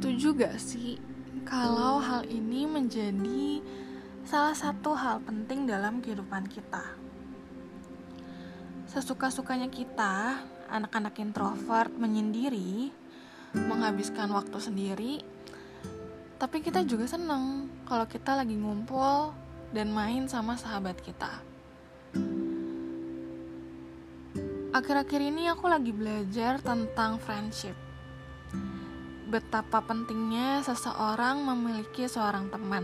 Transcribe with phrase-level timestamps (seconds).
[0.00, 0.96] Setuju gak sih
[1.44, 3.60] kalau hal ini menjadi
[4.24, 6.96] salah satu hal penting dalam kehidupan kita?
[8.88, 10.40] Sesuka-sukanya kita,
[10.72, 12.88] anak-anak introvert menyendiri,
[13.52, 15.14] menghabiskan waktu sendiri,
[16.40, 19.36] tapi kita juga seneng kalau kita lagi ngumpul
[19.76, 21.44] dan main sama sahabat kita.
[24.72, 27.76] Akhir-akhir ini aku lagi belajar tentang friendship
[29.30, 32.82] betapa pentingnya seseorang memiliki seorang teman.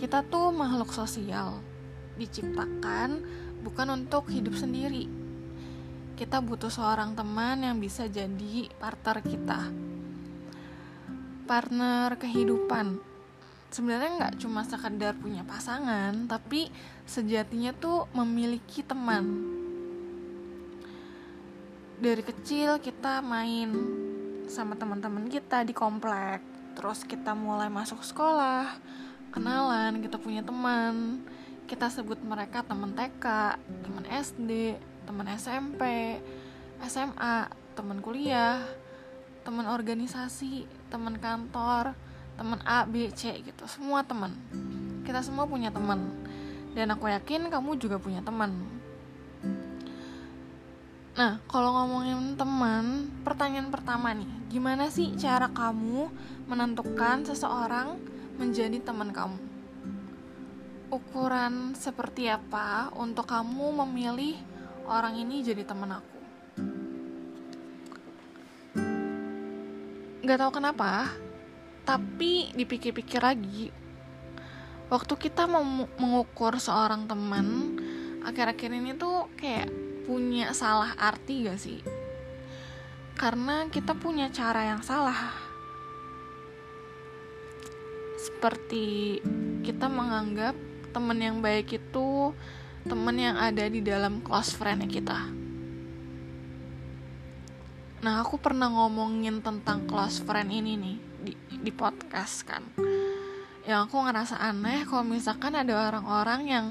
[0.00, 1.60] Kita tuh makhluk sosial,
[2.16, 3.20] diciptakan
[3.60, 5.04] bukan untuk hidup sendiri.
[6.16, 9.60] Kita butuh seorang teman yang bisa jadi partner kita.
[11.44, 13.04] Partner kehidupan.
[13.68, 16.72] Sebenarnya nggak cuma sekedar punya pasangan, tapi
[17.04, 19.58] sejatinya tuh memiliki teman
[21.98, 23.74] dari kecil kita main
[24.48, 26.40] sama teman-teman kita di komplek.
[26.72, 28.72] Terus kita mulai masuk sekolah
[29.28, 31.20] kenalan kita punya teman.
[31.68, 33.24] Kita sebut mereka teman TK
[33.84, 35.82] teman SD teman SMP
[36.80, 38.60] SMA teman kuliah
[39.44, 41.92] teman organisasi teman kantor
[42.40, 43.68] teman A B C gitu.
[43.68, 44.32] Semua teman.
[45.04, 46.08] Kita semua punya teman.
[46.72, 48.54] Dan aku yakin kamu juga punya teman
[51.18, 56.06] Nah, kalau ngomongin teman, pertanyaan pertama nih, gimana sih cara kamu
[56.46, 57.98] menentukan seseorang
[58.38, 59.34] menjadi teman kamu?
[60.94, 64.38] Ukuran seperti apa untuk kamu memilih
[64.86, 66.18] orang ini jadi teman aku?
[70.22, 71.10] Gak tau kenapa,
[71.82, 73.74] tapi dipikir-pikir lagi,
[74.86, 75.50] waktu kita
[75.98, 77.74] mengukur seorang teman,
[78.22, 81.84] akhir-akhir ini tuh kayak punya salah arti gak sih?
[83.12, 85.36] Karena kita punya cara yang salah.
[88.16, 89.20] Seperti
[89.60, 90.56] kita menganggap
[90.96, 92.32] teman yang baik itu
[92.88, 95.28] teman yang ada di dalam close friend kita.
[98.00, 102.64] Nah, aku pernah ngomongin tentang close friend ini nih di, di podcast kan.
[103.68, 106.66] Yang aku ngerasa aneh kalau misalkan ada orang-orang yang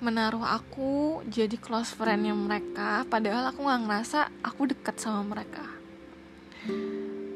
[0.00, 5.60] menaruh aku jadi close friendnya mereka padahal aku nggak ngerasa aku dekat sama mereka.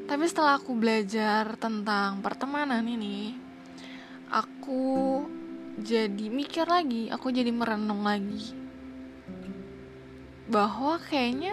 [0.08, 3.36] Tapi setelah aku belajar tentang pertemanan ini
[4.32, 5.20] aku
[5.76, 8.56] jadi mikir lagi aku jadi merenung lagi
[10.48, 11.52] bahwa kayaknya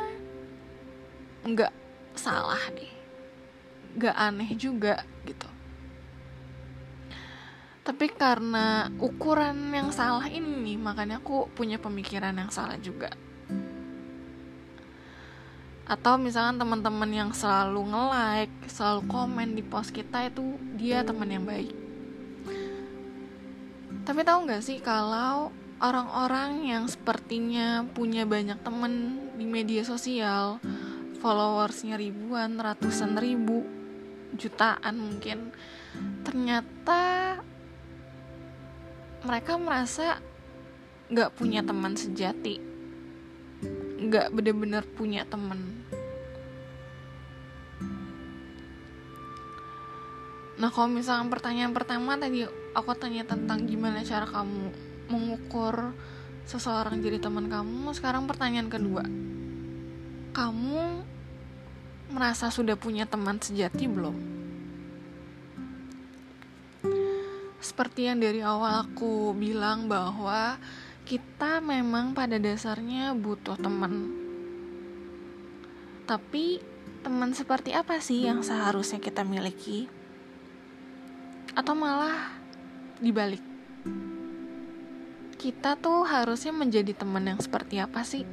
[1.44, 1.76] nggak
[2.16, 2.94] salah deh.
[4.00, 5.51] Nggak aneh juga gitu
[7.82, 13.10] tapi karena ukuran yang salah ini makanya aku punya pemikiran yang salah juga
[15.92, 21.44] atau misalkan teman-teman yang selalu nge-like, selalu komen di post kita itu dia teman yang
[21.44, 21.76] baik.
[24.08, 25.52] Tapi tahu nggak sih kalau
[25.84, 30.64] orang-orang yang sepertinya punya banyak temen di media sosial,
[31.20, 33.68] followersnya ribuan, ratusan ribu,
[34.40, 35.52] jutaan mungkin,
[36.24, 37.36] ternyata
[39.22, 40.18] mereka merasa
[41.14, 42.58] gak punya teman sejati.
[44.10, 45.86] Gak bener-bener punya teman.
[50.58, 54.74] Nah kalau misalnya pertanyaan pertama tadi aku tanya tentang gimana cara kamu
[55.10, 55.94] mengukur
[56.46, 59.06] seseorang jadi teman kamu sekarang pertanyaan kedua.
[60.34, 60.82] Kamu
[62.10, 64.31] merasa sudah punya teman sejati belum
[67.72, 70.60] seperti yang dari awal aku bilang bahwa
[71.08, 74.12] kita memang pada dasarnya butuh teman.
[76.04, 76.60] Tapi
[77.00, 79.88] teman seperti apa sih yang seharusnya kita miliki?
[81.56, 82.36] Atau malah
[83.00, 83.40] dibalik?
[85.40, 88.28] Kita tuh harusnya menjadi teman yang seperti apa sih?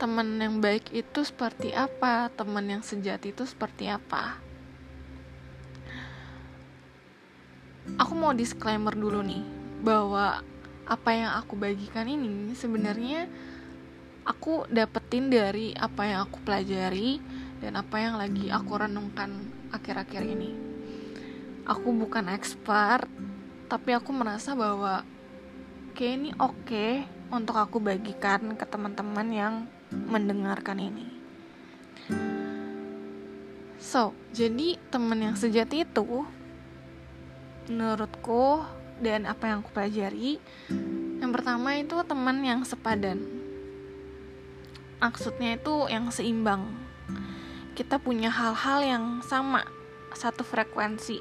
[0.00, 2.32] Teman yang baik itu seperti apa?
[2.32, 4.45] Teman yang sejati itu seperti apa?
[7.94, 9.46] Aku mau disclaimer dulu nih
[9.86, 10.42] bahwa
[10.86, 13.30] apa yang aku bagikan ini sebenarnya
[14.26, 17.22] aku dapetin dari apa yang aku pelajari
[17.62, 20.50] dan apa yang lagi aku renungkan akhir-akhir ini.
[21.66, 23.10] Aku bukan expert,
[23.66, 25.02] tapi aku merasa bahwa
[25.98, 26.92] kayak ini oke okay
[27.30, 29.54] untuk aku bagikan ke teman-teman yang
[29.90, 31.06] mendengarkan ini.
[33.82, 36.26] So, jadi teman yang sejati itu
[37.68, 38.64] menurutku
[39.02, 40.40] dan apa yang aku pelajari
[41.20, 43.20] yang pertama itu teman yang sepadan
[45.02, 46.86] maksudnya itu yang seimbang
[47.76, 49.60] kita punya hal-hal yang sama,
[50.16, 51.20] satu frekuensi.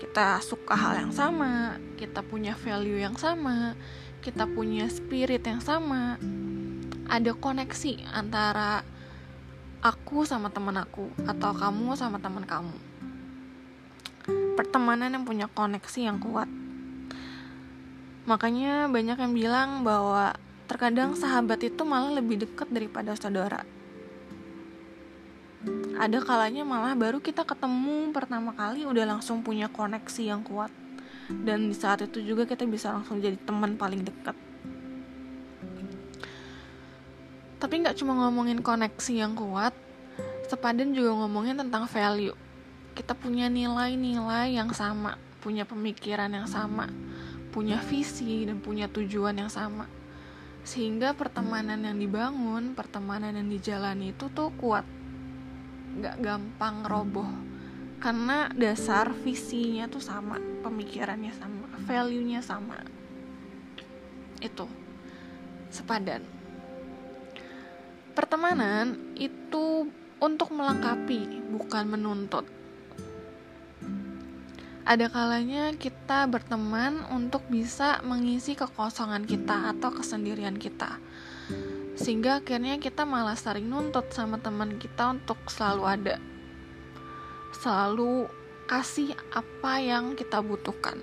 [0.00, 3.76] Kita suka hal yang sama, kita punya value yang sama,
[4.24, 6.16] kita punya spirit yang sama.
[7.12, 8.88] Ada koneksi antara
[9.84, 12.91] aku sama teman aku atau kamu sama teman kamu.
[14.62, 16.46] Pertemanan yang punya koneksi yang kuat.
[18.30, 20.38] Makanya banyak yang bilang bahwa
[20.70, 23.66] terkadang sahabat itu malah lebih dekat daripada saudara.
[25.98, 30.70] Ada kalanya malah baru kita ketemu pertama kali udah langsung punya koneksi yang kuat.
[31.26, 34.38] Dan di saat itu juga kita bisa langsung jadi teman paling dekat.
[37.58, 39.74] Tapi nggak cuma ngomongin koneksi yang kuat
[40.46, 42.51] sepadan juga ngomongin tentang value
[42.92, 46.86] kita punya nilai-nilai yang sama punya pemikiran yang sama
[47.52, 49.84] punya visi dan punya tujuan yang sama.
[50.64, 54.88] Sehingga pertemanan yang dibangun pertemanan yang dijalani itu tuh kuat.
[56.00, 57.28] Nggak gampang roboh.
[58.00, 62.80] Karena dasar visinya tuh sama pemikirannya sama value-nya sama.
[64.40, 64.66] Itu.
[65.68, 66.24] Sepadan.
[68.16, 69.86] Pertemanan itu
[70.18, 72.44] untuk melengkapi bukan menuntut
[74.92, 81.00] ada kalanya kita berteman untuk bisa mengisi kekosongan kita atau kesendirian kita.
[81.96, 86.16] Sehingga akhirnya kita malah sering nuntut sama teman kita untuk selalu ada.
[87.56, 88.28] Selalu
[88.68, 91.00] kasih apa yang kita butuhkan.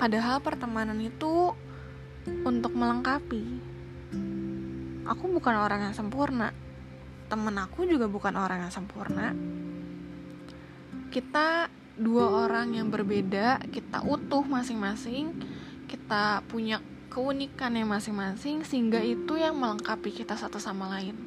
[0.00, 1.52] Padahal pertemanan itu
[2.24, 3.44] untuk melengkapi.
[5.12, 6.56] Aku bukan orang yang sempurna.
[7.28, 9.36] Temen aku juga bukan orang yang sempurna.
[11.12, 15.36] Kita dua orang yang berbeda kita utuh masing-masing
[15.84, 16.80] kita punya
[17.12, 21.18] keunikannya masing-masing sehingga itu yang melengkapi kita satu sama lain.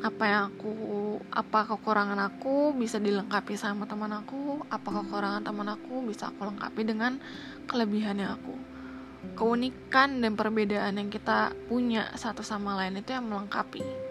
[0.00, 0.72] Apa yang aku
[1.28, 6.82] apa kekurangan aku bisa dilengkapi sama teman aku apa kekurangan teman aku bisa aku lengkapi
[6.88, 7.20] dengan
[7.68, 8.54] kelebihannya aku.
[9.36, 14.09] Keunikan dan perbedaan yang kita punya satu sama lain itu yang melengkapi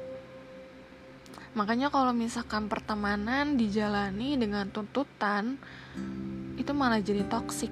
[1.58, 5.58] makanya kalau misalkan pertemanan dijalani dengan tuntutan
[6.60, 7.72] itu malah jadi toksik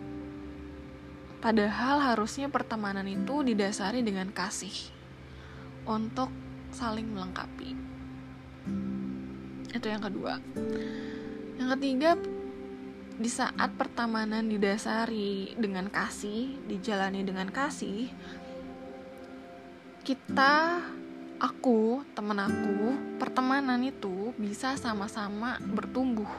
[1.37, 4.73] Padahal harusnya pertemanan itu didasari dengan kasih
[5.85, 6.33] untuk
[6.73, 7.77] saling melengkapi.
[9.69, 10.41] Itu yang kedua.
[11.61, 12.11] Yang ketiga,
[13.21, 18.09] di saat pertemanan didasari dengan kasih, dijalani dengan kasih,
[20.01, 20.81] kita,
[21.37, 26.29] aku, temen aku, pertemanan itu bisa sama-sama bertumbuh,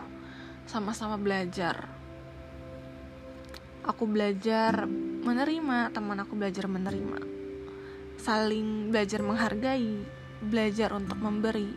[0.67, 1.87] sama-sama belajar.
[3.87, 4.85] Aku belajar
[5.23, 7.19] menerima teman aku belajar menerima.
[8.19, 10.03] Saling belajar menghargai
[10.43, 11.71] belajar untuk memberi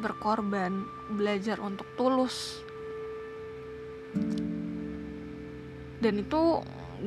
[0.00, 2.60] berkorban belajar untuk tulus.
[6.00, 6.60] Dan itu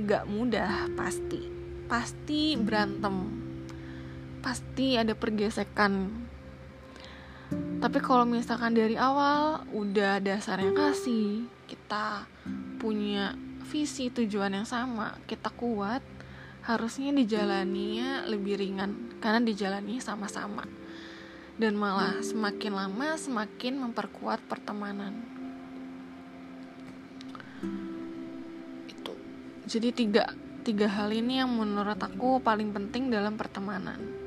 [0.06, 1.50] gak mudah pasti.
[1.90, 3.49] Pasti berantem
[4.40, 6.12] pasti ada pergesekan.
[7.80, 12.28] Tapi kalau misalkan dari awal udah dasarnya kasih kita
[12.78, 13.34] punya
[13.70, 16.02] visi tujuan yang sama kita kuat
[16.66, 20.68] harusnya dijalaninya lebih ringan karena dijalani sama-sama.
[21.60, 25.12] Dan malah semakin lama semakin memperkuat pertemanan.
[28.88, 29.12] Itu.
[29.68, 30.32] Jadi tiga
[30.64, 34.19] tiga hal ini yang menurut aku paling penting dalam pertemanan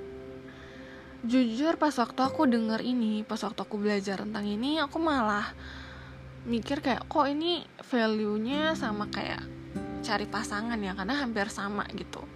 [1.22, 5.54] jujur pas waktu aku denger ini pas waktu aku belajar tentang ini aku malah
[6.42, 9.46] mikir kayak kok ini value-nya sama kayak
[10.02, 12.26] cari pasangan ya karena hampir sama gitu.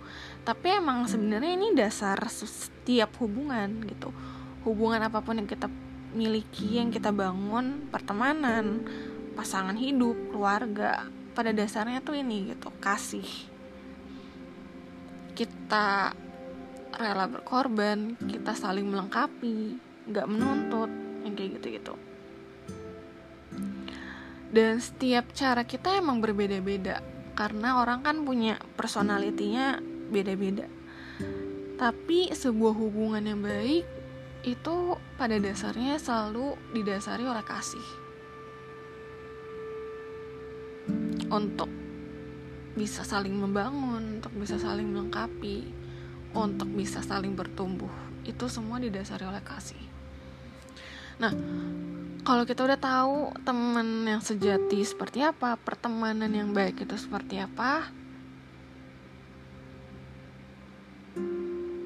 [0.47, 4.15] Tapi emang sebenarnya ini dasar setiap hubungan gitu.
[4.63, 5.67] Hubungan apa pun yang kita
[6.15, 8.87] miliki yang kita bangun pertemanan
[9.35, 13.27] pasangan hidup keluarga pada dasarnya tuh ini gitu kasih.
[15.35, 16.15] Kita
[16.97, 19.77] rela berkorban kita saling melengkapi
[20.09, 20.91] nggak menuntut
[21.23, 21.95] yang kayak gitu gitu
[24.57, 27.05] dan setiap cara kita emang berbeda-beda
[27.37, 29.77] karena orang kan punya personalitinya
[30.09, 30.65] beda-beda.
[31.77, 33.85] Tapi sebuah hubungan yang baik
[34.49, 37.89] itu pada dasarnya selalu didasari oleh kasih.
[41.29, 41.69] Untuk
[42.73, 45.69] bisa saling membangun, untuk bisa saling melengkapi,
[46.33, 47.91] untuk bisa saling bertumbuh.
[48.27, 49.79] Itu semua didasari oleh kasih.
[51.23, 51.33] Nah,
[52.27, 57.87] kalau kita udah tahu teman yang sejati seperti apa, pertemanan yang baik itu seperti apa.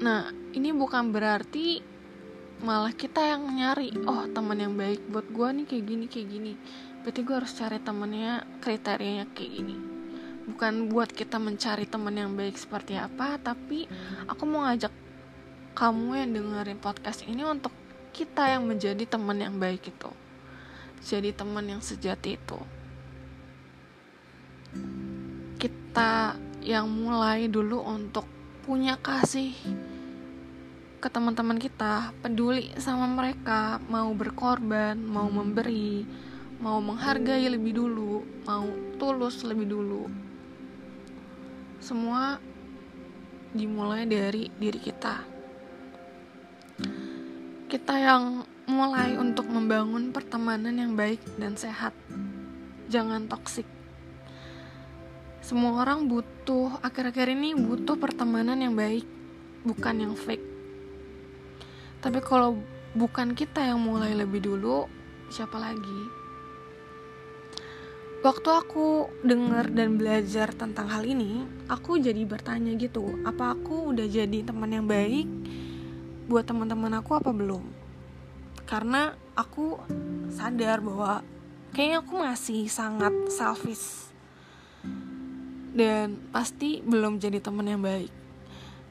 [0.01, 1.91] Nah, ini bukan berarti
[2.61, 6.53] malah kita yang nyari oh teman yang baik buat gue nih kayak gini kayak gini
[7.01, 9.75] berarti gue harus cari temennya kriterianya kayak gini
[10.47, 13.85] bukan buat kita mencari teman yang baik seperti apa tapi
[14.25, 14.93] aku mau ngajak
[15.77, 17.71] kamu yang dengerin podcast ini untuk
[18.11, 20.11] kita yang menjadi teman yang baik itu
[21.01, 22.59] jadi teman yang sejati itu
[25.61, 28.25] kita yang mulai dulu untuk
[28.65, 29.53] punya kasih
[31.01, 36.05] ke teman-teman kita, peduli sama mereka, mau berkorban, mau memberi,
[36.61, 38.69] mau menghargai lebih dulu, mau
[39.01, 40.05] tulus lebih dulu.
[41.81, 42.37] Semua
[43.57, 45.25] dimulai dari diri kita.
[47.65, 51.97] Kita yang mulai untuk membangun pertemanan yang baik dan sehat.
[52.85, 53.65] Jangan toksik.
[55.41, 59.09] Semua orang butuh akhir-akhir ini butuh pertemanan yang baik,
[59.65, 60.45] bukan yang fake.
[61.97, 62.61] Tapi kalau
[62.93, 64.85] bukan kita yang mulai lebih dulu,
[65.33, 66.20] siapa lagi?
[68.21, 74.05] Waktu aku dengar dan belajar tentang hal ini, aku jadi bertanya gitu, apa aku udah
[74.05, 75.25] jadi teman yang baik
[76.29, 77.65] buat teman-teman aku apa belum?
[78.69, 79.81] Karena aku
[80.29, 81.25] sadar bahwa
[81.73, 84.11] kayaknya aku masih sangat selfish
[85.71, 88.11] dan pasti belum jadi teman yang baik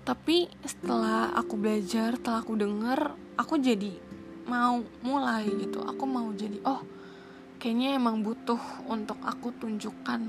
[0.00, 3.00] tapi setelah aku belajar setelah aku denger
[3.36, 4.00] aku jadi
[4.48, 6.80] mau mulai gitu aku mau jadi oh
[7.60, 10.20] kayaknya emang butuh untuk aku tunjukkan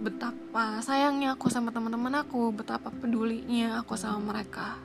[0.00, 4.80] betapa sayangnya aku sama teman-teman aku betapa pedulinya aku sama mereka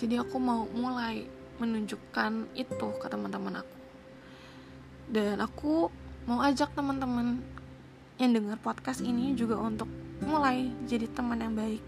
[0.00, 1.28] jadi aku mau mulai
[1.60, 3.76] menunjukkan itu ke teman-teman aku
[5.12, 5.92] dan aku
[6.24, 7.42] mau ajak teman-teman
[8.22, 9.90] yang dengar podcast ini juga untuk
[10.22, 11.82] mulai jadi teman yang baik.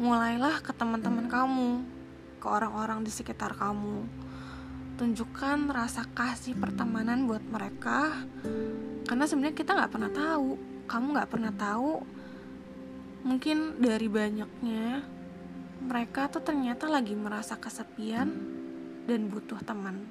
[0.00, 1.84] Mulailah ke teman-teman kamu,
[2.40, 4.08] ke orang-orang di sekitar kamu.
[4.96, 8.16] Tunjukkan rasa kasih pertemanan buat mereka,
[9.04, 10.56] karena sebenarnya kita nggak pernah tahu.
[10.88, 12.00] Kamu nggak pernah tahu.
[13.28, 15.04] Mungkin dari banyaknya
[15.84, 18.32] mereka tuh ternyata lagi merasa kesepian
[19.04, 20.08] dan butuh teman.